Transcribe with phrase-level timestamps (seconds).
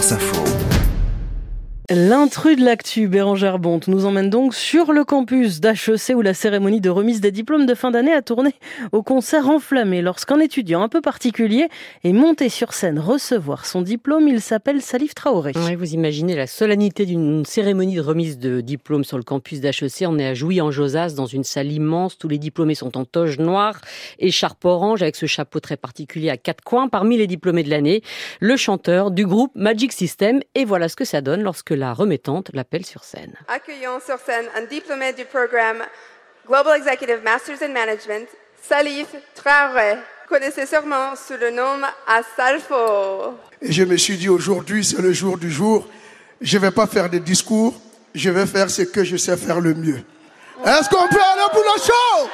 [0.00, 0.89] France Info.
[1.92, 6.80] L'intrus de l'actu, Bérangère Bonte, nous emmène donc sur le campus d'HEC où la cérémonie
[6.80, 8.54] de remise des diplômes de fin d'année a tourné
[8.92, 11.66] au concert enflammé lorsqu'un étudiant un peu particulier
[12.04, 14.28] est monté sur scène recevoir son diplôme.
[14.28, 15.50] Il s'appelle Salif Traoré.
[15.76, 20.04] vous imaginez la solennité d'une cérémonie de remise de diplôme sur le campus d'HEC.
[20.06, 22.16] On est à Jouy-en-Josas dans une salle immense.
[22.16, 23.80] Tous les diplômés sont en toge noire,
[24.20, 26.86] écharpe orange avec ce chapeau très particulier à quatre coins.
[26.86, 28.02] Parmi les diplômés de l'année,
[28.38, 30.38] le chanteur du groupe Magic System.
[30.54, 33.32] Et voilà ce que ça donne lorsque la remettante l'appelle sur scène.
[33.48, 35.82] Accueillons sur scène un diplômé du programme
[36.46, 38.28] Global Executive Masters in Management,
[38.62, 39.96] Salif Traoré.
[40.28, 43.34] Connaissez sûrement sous le nom Asalfo.
[43.62, 45.88] Et je me suis dit aujourd'hui, c'est le jour du jour.
[46.40, 47.74] Je ne vais pas faire des discours,
[48.14, 50.02] je vais faire ce que je sais faire le mieux.
[50.64, 52.28] Est-ce qu'on peut aller pour le show?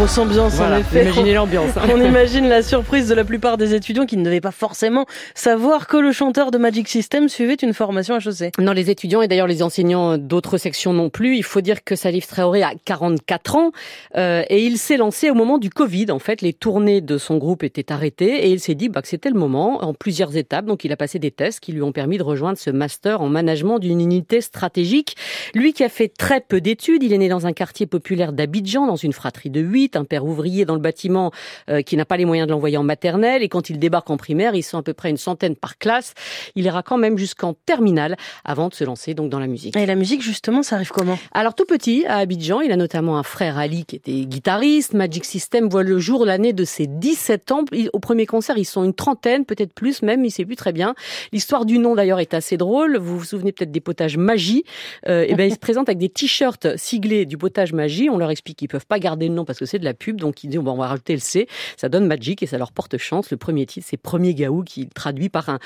[0.00, 1.02] Grosse ambiance en effet.
[1.02, 1.76] Imaginez l'ambiance.
[1.76, 1.82] Hein.
[1.92, 5.86] On imagine la surprise de la plupart des étudiants qui ne devaient pas forcément savoir
[5.88, 8.58] que le chanteur de Magic System suivait une formation HEC.
[8.58, 11.36] Non, les étudiants et d'ailleurs les enseignants d'autres sections non plus.
[11.36, 13.72] Il faut dire que Salif Traoré a 44 ans
[14.16, 16.10] euh, et il s'est lancé au moment du Covid.
[16.12, 19.08] En fait, les tournées de son groupe étaient arrêtées et il s'est dit bah, que
[19.08, 20.64] c'était le moment en plusieurs étapes.
[20.64, 23.28] Donc, il a passé des tests qui lui ont permis de rejoindre ce master en
[23.28, 25.14] management d'une unité stratégique.
[25.54, 28.86] Lui qui a fait très peu d'études, il est né dans un quartier populaire d'Abidjan,
[28.86, 31.30] dans une fratrie de 8, un père ouvrier dans le bâtiment
[31.68, 33.42] euh, qui n'a pas les moyens de l'envoyer en maternelle.
[33.42, 36.14] Et quand il débarque en primaire, ils sont à peu près une centaine par classe.
[36.54, 39.76] Il ira quand même jusqu'en terminale avant de se lancer donc dans la musique.
[39.76, 41.18] Et la musique, justement, ça arrive comment?
[41.32, 44.94] Alors tout petit, à Abidjan, il a notamment un frère Ali qui était guitariste.
[44.94, 47.64] Magic System voit le jour l'année de ses 17 ans.
[47.92, 50.94] Au premier concert, ils sont une trentaine, peut-être plus même, il sait plus très bien.
[51.32, 52.96] L'histoire du nom d'ailleurs est assez drôle.
[52.96, 54.64] Vous vous souvenez peut-être des potages magie.
[55.08, 58.08] Euh, et ben ils se présentent avec des t-shirts siglés du potage magie.
[58.10, 60.20] On leur explique qu'ils peuvent pas garder le nom parce que c'est de la pub,
[60.20, 61.48] donc ils disent bon, on va rajouter le C.
[61.76, 63.30] Ça donne Magic et ça leur porte chance.
[63.30, 65.58] Le premier titre, c'est Premier Gaou qui traduit par un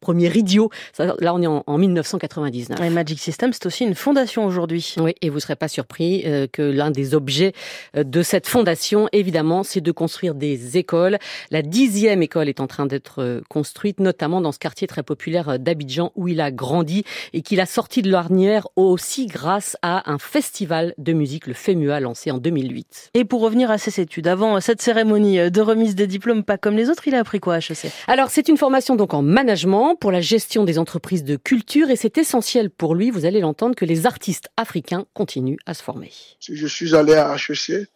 [0.00, 0.70] premier idiot.
[0.98, 2.80] là, on est en, 1999.
[2.80, 4.94] Et Magic System, c'est aussi une fondation aujourd'hui.
[4.98, 7.52] Oui, et vous ne serez pas surpris euh, que l'un des objets
[7.96, 11.18] euh, de cette fondation, évidemment, c'est de construire des écoles.
[11.50, 15.58] La dixième école est en train d'être euh, construite, notamment dans ce quartier très populaire
[15.58, 20.18] d'Abidjan où il a grandi et qu'il a sorti de l'ornière aussi grâce à un
[20.18, 23.10] festival de musique, le FEMUA, lancé en 2008.
[23.14, 26.76] Et pour revenir à ses études, avant cette cérémonie de remise des diplômes pas comme
[26.76, 29.96] les autres, il a appris quoi à HEC Alors, c'est une formation donc en management
[29.96, 33.74] pour la gestion des entreprises de culture et c'est essentiel pour lui, vous allez l'entendre,
[33.74, 36.10] que les artistes africains continuent à se former.
[36.40, 37.88] Si je suis allé à HEC,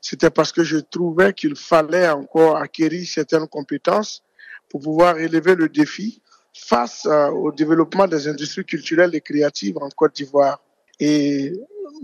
[0.00, 4.22] c'était parce que je trouvais qu'il fallait encore acquérir certaines compétences
[4.68, 6.20] pour pouvoir élever le défi
[6.52, 10.60] face euh, au développement des industries culturelles et créatives en Côte d'Ivoire.
[11.00, 11.52] Et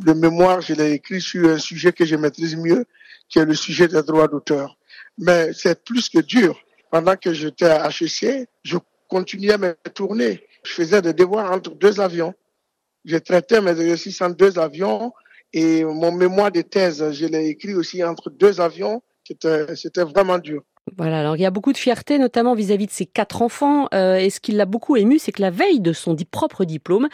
[0.05, 2.85] le mémoire, je l'ai écrit sur un sujet que je maîtrise mieux,
[3.29, 4.77] qui est le sujet des droits d'auteur.
[5.19, 6.59] Mais c'est plus que dur.
[6.91, 10.47] Pendant que j'étais à HEC, je continuais mes tournées.
[10.65, 12.35] Je faisais des devoirs entre deux avions.
[13.05, 15.13] Je traitais mes exercices en deux avions
[15.53, 19.03] et mon mémoire de thèse, je l'ai écrit aussi entre deux avions.
[19.75, 20.63] C'était vraiment dur.
[20.97, 23.89] Voilà, alors il y a beaucoup de fierté, notamment vis-à-vis de ses quatre enfants.
[23.95, 27.09] Euh, et ce qui l'a beaucoup ému, c'est que la veille de son propre diplôme,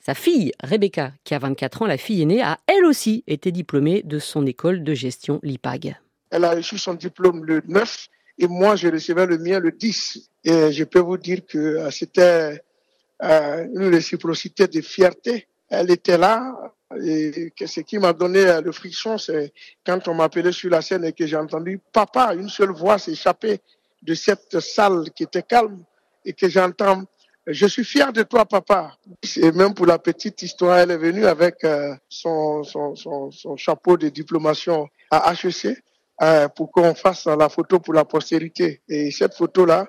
[0.00, 4.02] sa fille, Rebecca, qui a 24 ans, la fille aînée, a elle aussi été diplômée
[4.02, 5.96] de son école de gestion l'IPAG.
[6.30, 8.08] Elle a reçu son diplôme le 9
[8.40, 10.30] et moi, je recevais le mien le 10.
[10.44, 12.62] Et je peux vous dire que euh, c'était
[13.22, 15.46] euh, une réciprocité de fierté.
[15.68, 16.56] Elle était là.
[17.02, 19.52] Et ce qui m'a donné euh, le friction, c'est
[19.86, 23.60] quand on m'appelait sur la scène et que j'ai entendu papa, une seule voix s'échapper
[24.02, 25.82] de cette salle qui était calme
[26.24, 27.04] et que j'entends
[27.46, 28.92] je suis fier de toi, papa.
[29.36, 31.66] Et même pour la petite histoire, elle est venue avec
[32.08, 35.82] son, son, son, chapeau de diplomation à HEC.
[36.22, 38.82] Euh, pour qu'on fasse la photo pour la postérité.
[38.90, 39.86] Et cette photo-là,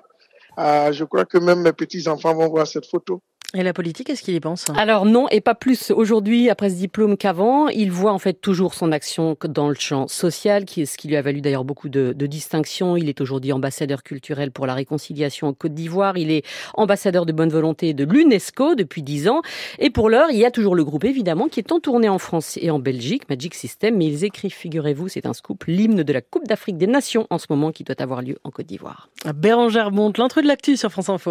[0.58, 3.20] euh, je crois que même mes petits-enfants vont voir cette photo.
[3.54, 6.76] Et la politique, est-ce qu'il y pense Alors non, et pas plus aujourd'hui après ce
[6.76, 7.68] diplôme qu'avant.
[7.68, 11.08] Il voit en fait toujours son action dans le champ social, qui est ce qui
[11.08, 12.96] lui a valu d'ailleurs beaucoup de, de distinctions.
[12.96, 16.16] Il est aujourd'hui ambassadeur culturel pour la réconciliation en Côte d'Ivoire.
[16.16, 19.42] Il est ambassadeur de bonne volonté de l'UNESCO depuis dix ans.
[19.78, 22.18] Et pour l'heure, il y a toujours le groupe évidemment qui est en tournée en
[22.18, 23.98] France et en Belgique, Magic System.
[23.98, 27.36] Mais ils écrivent, figurez-vous, c'est un scoop, l'hymne de la Coupe d'Afrique des Nations en
[27.36, 29.10] ce moment qui doit avoir lieu en Côte d'Ivoire.
[29.34, 31.30] Bérangère Bonte, l'intrus de l'actu sur France Info.